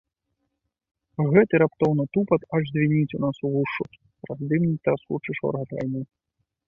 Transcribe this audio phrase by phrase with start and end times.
[1.33, 3.83] Гэты раптоўны тупат аж звініць у нас увушшу
[4.23, 6.01] праз дымны траскучы шоргат вайны.